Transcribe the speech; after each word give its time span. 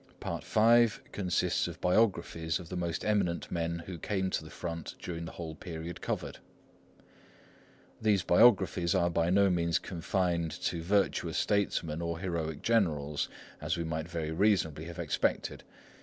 Part 0.19 0.43
V 0.43 0.99
consists 1.11 1.67
of 1.67 1.79
biographies 1.79 2.57
of 2.59 2.69
the 2.69 2.75
most 2.75 3.05
eminent 3.05 3.51
men 3.51 3.83
who 3.85 3.99
came 3.99 4.31
to 4.31 4.43
the 4.43 4.49
front 4.49 4.95
during 4.99 5.25
the 5.25 5.33
whole 5.33 5.53
period 5.53 6.01
covered. 6.01 6.39
These 8.01 8.23
biographies 8.23 8.95
are 8.95 9.11
by 9.11 9.29
no 9.29 9.51
means 9.51 9.77
confined 9.77 10.49
to 10.63 10.81
virtuous 10.81 11.37
statesmen 11.37 12.01
or 12.01 12.17
heroic 12.17 12.63
generals, 12.63 13.29
as 13.61 13.77
we 13.77 13.83
might 13.83 14.07
very 14.09 14.31
reasonably 14.31 14.85
have 14.85 14.97
expected. 14.97 15.63